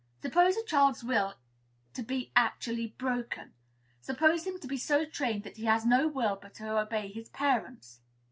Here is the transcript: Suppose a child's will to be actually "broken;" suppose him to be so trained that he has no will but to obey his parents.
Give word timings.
Suppose 0.23 0.57
a 0.57 0.63
child's 0.63 1.03
will 1.03 1.35
to 1.93 2.01
be 2.01 2.31
actually 2.35 2.87
"broken;" 2.97 3.53
suppose 4.01 4.45
him 4.47 4.59
to 4.61 4.67
be 4.67 4.75
so 4.77 5.05
trained 5.05 5.43
that 5.43 5.57
he 5.57 5.65
has 5.65 5.85
no 5.85 6.07
will 6.07 6.39
but 6.41 6.55
to 6.55 6.79
obey 6.79 7.09
his 7.09 7.29
parents. 7.29 8.01